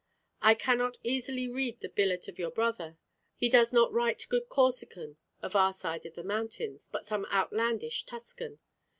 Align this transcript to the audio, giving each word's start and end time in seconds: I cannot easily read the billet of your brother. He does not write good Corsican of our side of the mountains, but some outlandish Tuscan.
I 0.41 0.55
cannot 0.55 0.97
easily 1.03 1.47
read 1.47 1.79
the 1.81 1.87
billet 1.87 2.27
of 2.27 2.39
your 2.39 2.49
brother. 2.49 2.97
He 3.35 3.49
does 3.49 3.71
not 3.71 3.93
write 3.93 4.25
good 4.29 4.49
Corsican 4.49 5.17
of 5.43 5.55
our 5.55 5.73
side 5.73 6.07
of 6.07 6.15
the 6.15 6.23
mountains, 6.23 6.89
but 6.91 7.05
some 7.05 7.25
outlandish 7.27 8.05
Tuscan. 8.07 8.57